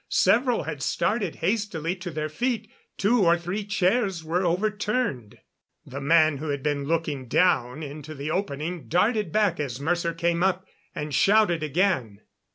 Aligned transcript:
Several 0.09 0.63
had 0.63 0.81
started 0.81 1.35
hastily 1.45 1.95
to 1.97 2.09
their 2.09 2.27
feet; 2.27 2.71
two 2.97 3.23
or 3.23 3.37
three 3.37 3.63
chairs 3.63 4.23
were 4.23 4.43
overturned. 4.43 5.37
The 5.85 6.01
man 6.01 6.37
who 6.37 6.49
had 6.49 6.63
been 6.63 6.85
looking 6.85 7.27
down 7.27 7.83
into 7.83 8.15
the 8.15 8.31
opening 8.31 8.87
darted 8.87 9.31
back 9.31 9.59
as 9.59 9.79
Mercer 9.79 10.15
came 10.15 10.41
up, 10.41 10.65
and 10.95 11.13
shouted 11.13 11.61
again. 11.61 12.21